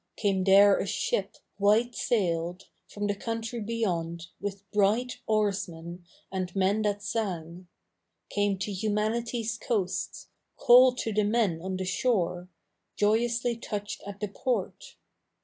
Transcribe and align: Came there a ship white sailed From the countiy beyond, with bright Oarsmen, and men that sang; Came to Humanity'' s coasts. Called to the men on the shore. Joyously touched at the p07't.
Came 0.15 0.45
there 0.45 0.79
a 0.79 0.87
ship 0.87 1.37
white 1.57 1.93
sailed 1.93 2.63
From 2.87 3.05
the 3.05 3.13
countiy 3.13 3.63
beyond, 3.63 4.29
with 4.39 4.63
bright 4.71 5.19
Oarsmen, 5.27 6.05
and 6.31 6.55
men 6.55 6.81
that 6.81 7.03
sang; 7.03 7.67
Came 8.27 8.57
to 8.57 8.71
Humanity'' 8.73 9.43
s 9.45 9.59
coasts. 9.59 10.29
Called 10.57 10.97
to 10.97 11.13
the 11.13 11.23
men 11.23 11.61
on 11.61 11.77
the 11.77 11.85
shore. 11.85 12.49
Joyously 12.95 13.55
touched 13.57 14.01
at 14.07 14.19
the 14.19 14.27
p07't. 14.27 14.95